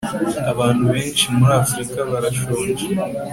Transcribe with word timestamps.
abantu 0.51 0.83
benshi 0.93 1.25
muri 1.37 1.53
afrika 1.63 1.99
barashonje 2.11 2.85